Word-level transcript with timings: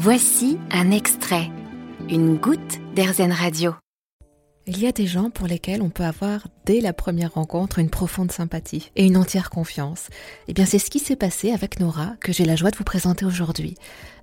Voici 0.00 0.58
un 0.70 0.92
extrait, 0.92 1.50
une 2.08 2.36
goutte 2.36 2.78
d'Airzen 2.94 3.32
Radio. 3.32 3.74
Il 4.68 4.78
y 4.78 4.86
a 4.86 4.92
des 4.92 5.08
gens 5.08 5.28
pour 5.28 5.48
lesquels 5.48 5.82
on 5.82 5.90
peut 5.90 6.04
avoir 6.04 6.46
dès 6.66 6.80
la 6.80 6.92
première 6.92 7.34
rencontre 7.34 7.80
une 7.80 7.90
profonde 7.90 8.30
sympathie 8.30 8.92
et 8.94 9.06
une 9.06 9.16
entière 9.16 9.50
confiance. 9.50 10.06
Eh 10.46 10.52
bien, 10.52 10.66
c'est 10.66 10.78
ce 10.78 10.90
qui 10.90 11.00
s'est 11.00 11.16
passé 11.16 11.50
avec 11.50 11.80
Nora 11.80 12.12
que 12.20 12.32
j'ai 12.32 12.44
la 12.44 12.54
joie 12.54 12.70
de 12.70 12.76
vous 12.76 12.84
présenter 12.84 13.24
aujourd'hui. 13.24 13.74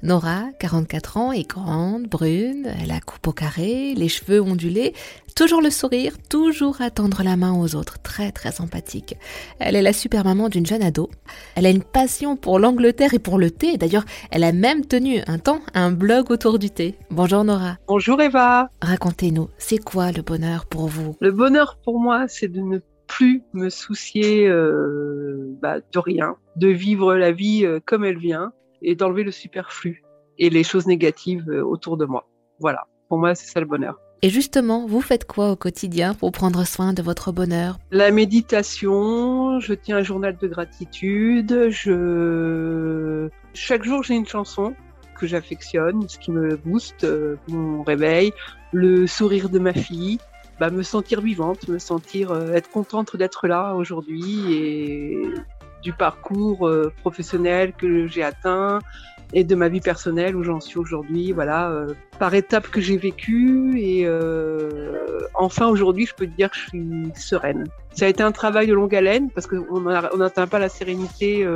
Nora, 0.01 0.46
44 0.59 1.17
ans, 1.17 1.31
est 1.33 1.49
grande, 1.49 2.03
brune, 2.03 2.71
elle 2.81 2.92
a 2.92 3.01
coupe 3.01 3.28
au 3.28 3.33
carré, 3.33 3.96
les 3.96 4.07
cheveux 4.07 4.42
ondulés, 4.42 4.94
toujours 5.36 5.62
le 5.62 5.70
sourire, 5.70 6.13
toujours 6.29 6.81
à 6.81 6.90
tendre 6.90 7.22
la 7.22 7.35
main 7.35 7.54
aux 7.54 7.76
autres, 7.76 8.02
très 8.02 8.31
très 8.31 8.62
empathique. 8.62 9.15
Elle 9.60 9.76
est 9.76 9.81
la 9.81 9.92
super 9.92 10.24
maman 10.24 10.47
d'une 10.47 10.65
jeune 10.65 10.81
ado. 10.81 11.10
Elle 11.56 11.65
a 11.65 11.70
une 11.70 11.84
passion 11.84 12.38
pour 12.38 12.58
l'Angleterre 12.58 13.13
et 13.13 13.20
pour 13.20 13.38
le 13.38 13.52
thé. 13.52 13.78
D'ailleurs, 13.78 14.06
elle 14.31 14.46
a 14.46 14.53
même 14.53 14.85
tenu 14.85 15.20
un 15.28 15.38
temps 15.38 15.60
un 15.74 15.92
blog 15.92 16.31
autour 16.31 16.58
du 16.58 16.70
thé. 16.70 16.95
Bonjour 17.12 17.43
Nora. 17.43 17.77
Bonjour 17.88 18.21
Eva. 18.21 18.70
Racontez-nous, 18.81 19.49
c'est 19.57 19.77
quoi 19.77 20.13
le 20.13 20.21
bonheur 20.21 20.66
pour 20.66 20.88
vous? 20.88 21.17
Le 21.20 21.31
bonheur 21.31 21.77
pour 21.84 21.99
moi, 21.99 22.29
c'est 22.29 22.48
de 22.48 22.62
ne 22.62 22.79
plus 23.07 23.43
me 23.54 23.70
soucier 23.70 24.48
euh, 24.48 25.54
bah, 25.62 25.79
de 25.79 25.99
rien, 25.99 26.38
de 26.55 26.70
vivre 26.70 27.13
la 27.13 27.34
vie 27.34 27.65
euh, 27.65 27.79
comme 27.85 28.05
elle 28.05 28.17
vient 28.17 28.54
et 28.81 28.95
d'enlever 28.95 29.23
le 29.23 29.31
superflu 29.31 30.02
et 30.40 30.49
les 30.49 30.63
choses 30.63 30.88
négatives 30.88 31.49
euh, 31.49 31.62
autour 31.62 31.98
de 31.98 32.05
moi. 32.05 32.26
Voilà, 32.59 32.88
pour 33.09 33.17
moi, 33.17 33.35
c'est 33.35 33.48
ça 33.48 33.59
le 33.59 33.65
bonheur. 33.65 33.99
Et 34.25 34.31
justement, 34.31 34.88
vous 34.88 35.02
faites 35.02 35.27
quoi 35.27 35.52
au 35.52 35.55
quotidien 35.55 36.15
pour 36.15 36.31
prendre 36.31 36.65
soin 36.65 36.93
de 36.93 37.03
votre 37.03 37.31
bonheur? 37.31 37.77
La 37.91 38.09
méditation, 38.09 39.59
je 39.59 39.75
tiens 39.75 39.98
un 39.98 40.01
journal 40.01 40.35
de 40.35 40.48
gratitude, 40.48 41.67
je... 41.70 43.29
chaque 43.53 43.84
jour 43.84 44.01
j'ai 44.01 44.15
une 44.15 44.25
chanson 44.25 44.73
que 45.20 45.27
j'affectionne, 45.27 46.09
ce 46.09 46.17
qui 46.17 46.31
me 46.31 46.55
booste, 46.55 47.03
euh, 47.03 47.35
mon 47.49 47.84
réveil, 47.84 48.34
le 48.71 49.05
sourire 49.05 49.49
de 49.49 49.59
ma 49.59 49.73
fille, 49.73 50.18
bah, 50.59 50.71
me 50.71 50.81
sentir 50.81 51.21
vivante, 51.21 51.68
me 51.68 51.77
sentir 51.77 52.31
euh, 52.31 52.53
être 52.53 52.71
contente 52.71 53.15
d'être 53.15 53.46
là 53.46 53.76
aujourd'hui 53.76 54.51
et 54.51 55.21
du 55.84 55.93
parcours 55.93 56.68
euh, 56.68 56.91
professionnel 57.01 57.73
que 57.73 58.07
j'ai 58.07 58.23
atteint 58.23 58.79
et 59.34 59.43
de 59.43 59.55
ma 59.55 59.68
vie 59.68 59.81
personnelle 59.81 60.35
où 60.35 60.43
j'en 60.43 60.59
suis 60.59 60.77
aujourd'hui, 60.77 61.31
voilà, 61.31 61.70
euh, 61.70 61.93
par 62.20 62.34
étapes 62.34 62.68
que 62.68 62.81
j'ai 62.81 62.98
vécues 62.98 63.79
et 63.79 64.04
euh, 64.06 65.20
enfin 65.34 65.68
aujourd'hui 65.68 66.06
je 66.06 66.14
peux 66.14 66.26
te 66.26 66.36
dire 66.36 66.50
que 66.50 66.58
je 66.58 66.68
suis 66.70 67.12
sereine. 67.16 67.66
Ça 67.94 68.06
a 68.06 68.09
été 68.09 68.23
un 68.23 68.31
travail 68.31 68.68
de 68.68 68.73
longue 68.73 68.96
haleine 68.96 69.30
parce 69.30 69.48
qu'on 69.48 69.80
n'atteint 69.80 70.48
pas 70.48 70.59
la 70.59 70.70
sérénité 70.70 71.48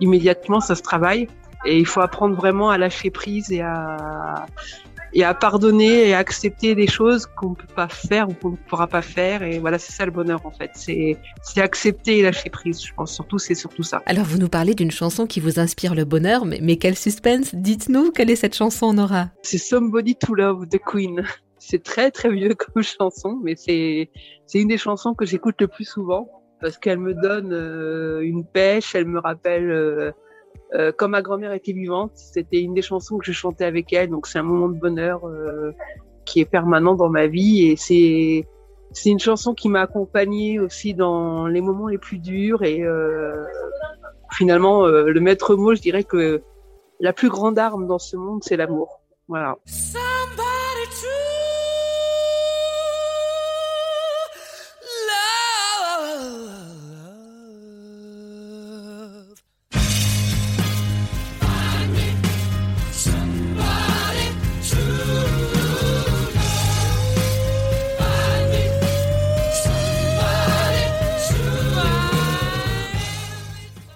immédiatement, 0.00 0.60
ça 0.60 0.74
se 0.74 0.82
travaille 0.82 1.28
et 1.64 1.78
il 1.78 1.86
faut 1.86 2.00
apprendre 2.00 2.34
vraiment 2.34 2.70
à 2.70 2.78
lâcher 2.78 3.10
prise 3.10 3.52
et 3.52 3.60
à 3.60 4.46
et 5.14 5.24
à 5.24 5.34
pardonner 5.34 6.08
et 6.08 6.14
à 6.14 6.18
accepter 6.18 6.74
des 6.74 6.86
choses 6.86 7.26
qu'on 7.26 7.50
ne 7.50 7.54
peut 7.54 7.74
pas 7.74 7.88
faire 7.88 8.28
ou 8.28 8.34
qu'on 8.34 8.50
ne 8.50 8.56
pourra 8.56 8.86
pas 8.86 9.02
faire. 9.02 9.42
Et 9.42 9.58
voilà, 9.58 9.78
c'est 9.78 9.92
ça 9.92 10.04
le 10.04 10.10
bonheur 10.10 10.44
en 10.44 10.50
fait. 10.50 10.70
C'est, 10.74 11.16
c'est 11.42 11.60
accepter 11.60 12.18
et 12.18 12.22
lâcher 12.22 12.50
prise. 12.50 12.84
Je 12.84 12.92
pense 12.94 13.12
surtout, 13.12 13.38
c'est 13.38 13.54
surtout 13.54 13.82
ça. 13.82 14.02
Alors, 14.06 14.24
vous 14.24 14.38
nous 14.38 14.48
parlez 14.48 14.74
d'une 14.74 14.90
chanson 14.90 15.26
qui 15.26 15.40
vous 15.40 15.58
inspire 15.58 15.94
le 15.94 16.04
bonheur, 16.04 16.44
mais, 16.44 16.60
mais 16.62 16.76
quel 16.76 16.96
suspense 16.96 17.54
Dites-nous, 17.54 18.10
quelle 18.12 18.30
est 18.30 18.36
cette 18.36 18.54
chanson, 18.54 18.92
Nora? 18.92 19.30
C'est 19.42 19.58
Somebody 19.58 20.16
to 20.16 20.34
Love 20.34 20.68
de 20.68 20.78
Queen. 20.78 21.24
C'est 21.64 21.84
très 21.84 22.10
très 22.10 22.28
vieux 22.28 22.54
comme 22.54 22.82
chanson, 22.98 23.38
mais 23.40 23.54
c'est, 23.54 24.10
c'est 24.46 24.58
une 24.58 24.66
des 24.66 24.78
chansons 24.78 25.14
que 25.14 25.24
j'écoute 25.24 25.54
le 25.60 25.68
plus 25.68 25.84
souvent 25.84 26.28
parce 26.60 26.76
qu'elle 26.76 26.98
me 26.98 27.14
donne 27.14 27.52
euh, 27.52 28.20
une 28.20 28.44
pêche, 28.44 28.96
elle 28.96 29.06
me 29.06 29.20
rappelle 29.20 29.70
euh, 29.70 30.10
euh, 30.74 30.92
comme 30.92 31.10
ma 31.12 31.22
grand-mère 31.22 31.52
était 31.52 31.72
vivante, 31.72 32.12
c'était 32.14 32.60
une 32.60 32.74
des 32.74 32.82
chansons 32.82 33.18
que 33.18 33.24
je 33.26 33.32
chantais 33.32 33.64
avec 33.64 33.92
elle, 33.92 34.08
donc 34.08 34.26
c'est 34.26 34.38
un 34.38 34.42
moment 34.42 34.68
de 34.68 34.78
bonheur 34.78 35.26
euh, 35.26 35.72
qui 36.24 36.40
est 36.40 36.46
permanent 36.46 36.94
dans 36.94 37.10
ma 37.10 37.26
vie 37.26 37.68
et 37.68 37.76
c'est 37.76 38.46
une 39.10 39.18
chanson 39.18 39.54
qui 39.54 39.68
m'a 39.68 39.82
accompagnée 39.82 40.58
aussi 40.58 40.94
dans 40.94 41.46
les 41.46 41.60
moments 41.60 41.88
les 41.88 41.98
plus 41.98 42.18
durs 42.18 42.62
et 42.62 42.82
euh, 42.82 43.44
finalement 44.30 44.86
le 44.86 45.20
maître 45.20 45.56
mot, 45.56 45.74
je 45.74 45.80
dirais 45.80 46.04
que 46.04 46.42
la 47.00 47.12
plus 47.12 47.28
grande 47.28 47.58
arme 47.58 47.86
dans 47.86 47.98
ce 47.98 48.16
monde, 48.16 48.42
c'est 48.44 48.56
l'amour. 48.56 49.00
Voilà. 49.28 49.56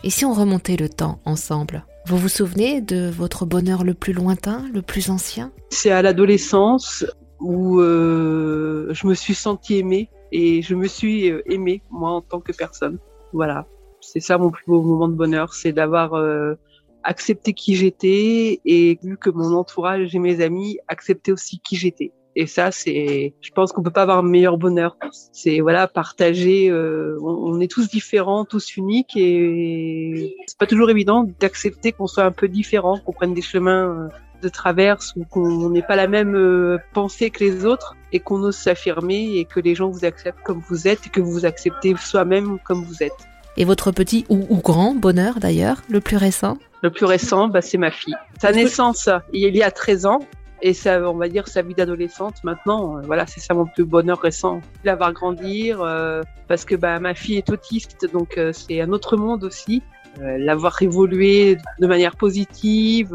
Et 0.07 0.11
si 0.11 0.25
on 0.25 0.33
remontait 0.33 0.77
le 0.77 0.89
temps 0.89 1.19
ensemble 1.25 1.85
Vous 2.07 2.17
vous 2.17 2.29
souvenez 2.29 2.81
de 2.81 3.11
votre 3.11 3.45
bonheur 3.45 3.83
le 3.83 3.93
plus 3.93 4.13
lointain, 4.13 4.65
le 4.73 4.81
plus 4.81 5.11
ancien? 5.11 5.51
C'est 5.71 5.91
à 5.91 6.01
l'adolescence 6.01 7.05
où 7.41 7.81
euh, 7.81 8.87
je 8.93 9.05
me 9.09 9.15
suis 9.15 9.35
sentie 9.35 9.79
aimée 9.79 10.09
et 10.31 10.63
je 10.63 10.77
me 10.77 10.87
suis 10.87 11.29
euh, 11.29 11.43
aimée 11.53 11.83
moi 11.91 12.13
en 12.13 12.21
tant 12.21 12.39
que 12.39 12.53
personne. 12.53 13.01
Voilà, 13.33 13.67
c'est 14.01 14.21
ça 14.21 14.39
mon 14.39 14.51
plus 14.51 14.63
beau 14.69 14.81
moment 14.81 15.09
de 15.09 15.15
bonheur, 15.15 15.55
c'est 15.55 15.73
d'avoir 15.73 16.15
euh, 16.15 16.55
accepté 17.03 17.53
qui 17.53 17.75
j'étais 17.75 18.61
et 18.65 19.01
vu 19.03 19.17
que 19.17 19.31
mon 19.31 19.57
entourage 19.57 20.15
et 20.15 20.21
mes 20.21 20.41
amis 20.41 20.79
acceptaient 20.87 21.33
aussi 21.33 21.59
qui 21.59 21.75
j'étais. 21.75 22.13
Et 22.39 22.47
ça, 22.47 22.71
c'est, 22.71 23.33
je 23.41 23.51
pense 23.51 23.73
qu'on 23.73 23.83
peut 23.83 23.91
pas 23.91 24.03
avoir 24.03 24.19
un 24.19 24.23
meilleur 24.23 24.59
bonheur. 24.59 24.99
C'est 25.33 25.61
voilà, 25.61 25.89
partager. 25.89 26.69
Euh, 26.69 27.19
on, 27.23 27.59
est 27.61 27.71
tous 27.71 27.89
différents, 27.89 28.45
tous 28.45 28.77
uniques, 28.77 29.17
et 29.17 30.37
c'est 30.47 30.59
pas 30.59 30.67
toujours 30.67 30.91
évident 30.91 31.27
d'accepter 31.41 31.93
qu'on 31.93 32.07
soit 32.07 32.25
un 32.25 32.33
peu 32.33 32.47
différent, 32.47 32.99
qu'on 32.99 33.13
prenne 33.13 33.33
des 33.33 33.41
chemins 33.41 33.89
euh, 33.89 34.09
de 34.43 34.51
traverse 34.51 35.15
ou 35.17 35.25
qu'on 35.25 35.71
n'ait 35.71 35.81
pas 35.81 35.97
la 35.97 36.09
même 36.09 36.37
euh, 36.37 36.77
pensée 36.93 37.31
que 37.31 37.43
les 37.43 37.65
autres 37.65 37.97
et 38.13 38.21
qu'on 38.21 38.43
ose 38.43 38.55
s'affirmer 38.55 39.39
et 39.39 39.47
que 39.47 39.59
les 39.59 39.75
gens 39.75 39.89
vous 39.89 40.05
acceptent 40.05 40.43
comme 40.45 40.63
vous 40.69 40.87
êtes 40.87 41.07
et 41.07 41.09
que 41.09 41.23
vous 41.23 41.33
vous 41.33 41.47
acceptez 41.47 41.97
soi-même 41.97 42.59
comme 42.67 42.85
vous 42.85 43.03
êtes. 43.03 43.27
Et 43.57 43.65
votre 43.65 43.93
petit 43.93 44.27
ou, 44.29 44.47
ou 44.51 44.59
grand 44.59 44.95
bonheur 44.95 45.41
d'ailleurs, 45.41 45.81
le 45.89 46.03
plus 46.03 46.19
récent? 46.19 46.59
Le 46.83 46.91
plus 46.91 47.07
récent, 47.07 47.49
bah, 47.49 47.63
c'est 47.63 47.79
ma 47.79 47.91
fille. 47.91 48.15
Sa 48.43 48.53
naissance, 48.53 49.09
il 49.33 49.57
y 49.57 49.63
a 49.63 49.71
13 49.71 50.05
ans, 50.05 50.21
et 50.63 50.73
ça, 50.73 51.01
on 51.11 51.17
va 51.17 51.29
dire 51.29 51.49
sa 51.49 51.63
vie 51.63 51.75
d'adolescente 51.75 52.43
maintenant. 52.45 52.99
Euh, 52.99 53.03
voilà, 53.03 53.27
c'est 53.27 53.41
ça 53.41 53.55
mon 53.55 53.67
plus 53.67 53.85
bonheur 53.85 54.21
récent. 54.21 54.61
La 54.85 54.95
voir 54.95 55.13
grandir, 55.13 55.83
euh, 55.83 56.23
parce 56.49 56.65
que 56.65 56.75
bah, 56.75 56.99
ma 56.99 57.15
fille 57.15 57.37
est 57.37 57.51
autiste, 57.51 58.11
donc 58.13 58.39
euh, 58.39 58.53
c'est 58.53 58.81
un 58.81 58.93
autre 58.93 59.17
monde 59.17 59.45
aussi. 59.45 59.83
la 60.19 60.55
voir 60.55 60.81
évoluer 60.81 61.59
de 61.79 61.87
manière 61.87 62.17
positive 62.17 63.13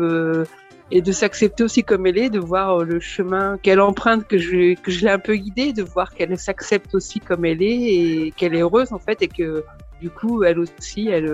et 0.91 1.02
de 1.02 1.12
s'accepter 1.12 1.63
aussi 1.63 1.84
comme 1.84 2.06
elle 2.06 2.19
est, 2.19 2.29
de 2.29 2.38
voir 2.40 2.84
le 2.84 3.00
chemin 3.00 3.58
qu'elle 3.63 3.81
emprunte, 3.81 4.28
que 4.28 4.38
je, 4.38 4.75
que 4.75 4.91
je 4.91 5.06
l'ai 5.06 5.12
un 5.12 5.18
peu 5.18 5.35
guidée, 5.35 5.73
de 5.73 5.81
voir 5.81 6.13
qu'elle 6.13 6.38
s'accepte 6.38 6.94
aussi 6.94 7.19
comme 7.19 7.44
elle 7.46 7.63
est 7.63 7.81
et 7.96 8.34
qu'elle 8.38 8.53
est 8.53 8.62
heureuse 8.62 8.94
en 8.94 9.00
fait 9.00 9.19
et 9.23 9.28
que 9.28 9.63
du 10.00 10.12
coup 10.12 10.44
elle 10.44 10.59
aussi 10.59 11.08
elle 11.08 11.28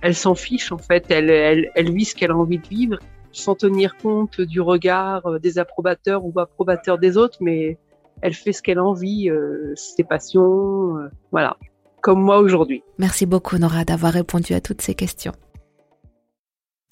elle 0.00 0.14
s'en 0.14 0.34
fiche 0.34 0.72
en 0.72 0.78
fait, 0.78 1.04
elle, 1.10 1.30
elle, 1.30 1.70
elle 1.74 1.92
vit 1.92 2.06
ce 2.06 2.14
qu'elle 2.14 2.30
a 2.30 2.36
envie 2.36 2.58
de 2.58 2.66
vivre 2.66 2.98
sans 3.36 3.54
tenir 3.54 3.96
compte 3.96 4.40
du 4.40 4.60
regard 4.60 5.26
euh, 5.26 5.38
des 5.38 5.58
approbateurs 5.58 6.24
ou 6.24 6.38
approbateurs 6.38 6.98
des 6.98 7.16
autres, 7.16 7.38
mais 7.40 7.78
elle 8.22 8.34
fait 8.34 8.52
ce 8.52 8.62
qu'elle 8.62 8.78
a 8.78 8.84
envie, 8.84 9.28
euh, 9.30 9.74
ses 9.76 10.04
passions, 10.04 10.96
euh, 10.96 11.10
voilà, 11.30 11.56
comme 12.00 12.20
moi 12.22 12.38
aujourd'hui. 12.38 12.82
Merci 12.98 13.26
beaucoup 13.26 13.58
Nora 13.58 13.84
d'avoir 13.84 14.12
répondu 14.12 14.54
à 14.54 14.60
toutes 14.60 14.82
ces 14.82 14.94
questions. 14.94 15.32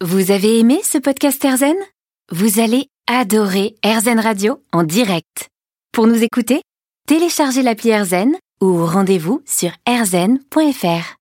Vous 0.03 0.31
avez 0.31 0.59
aimé 0.59 0.81
ce 0.83 0.99
podcast 0.99 1.43
Erzen 1.45 1.77
Vous 2.31 2.61
allez 2.61 2.89
adorer 3.07 3.75
Erzen 3.83 4.21
Radio 4.21 4.61
en 4.73 4.83
direct. 4.83 5.49
Pour 5.93 6.07
nous 6.07 6.23
écouter, 6.23 6.63
téléchargez 7.07 7.63
l'appli 7.63 7.91
Erzen 7.91 8.35
ou 8.61 8.85
rendez-vous 8.85 9.43
sur 9.47 9.71
erzen.fr. 9.87 11.13